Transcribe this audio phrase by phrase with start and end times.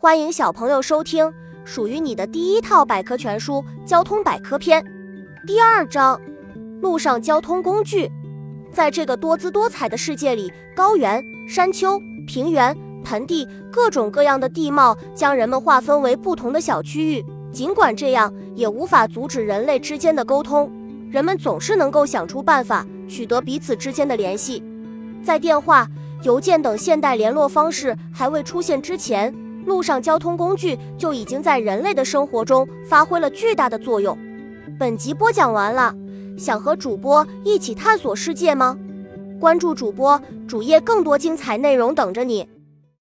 [0.00, 1.28] 欢迎小朋友收听
[1.64, 3.54] 属于你的第一套百科全书
[3.84, 4.80] 《交通百科篇》
[5.44, 6.20] 第二章：
[6.80, 8.08] 路上交通工具。
[8.72, 17.26] 在这个多姿多彩的世界里，高原、山丘、平原、盆地，各种各样的地貌将人们划分为不同的小区域。
[17.50, 20.70] 尽管这样，也无法阻止人类之间的沟通。
[21.10, 24.62] 人们总是能够想出办法取得彼此之间的联系。
[25.24, 25.88] 在电话、
[26.22, 29.34] 邮件等现代联络方式还未出现之前，
[29.68, 34.16] 路上交通工具就已经在人类的生活中发挥了巨大的作用。
[34.78, 35.94] 本集播讲完了，
[36.36, 38.76] 想和主播一起探索世界吗？
[39.38, 42.48] 关注主播主页，更多精彩内容等着你。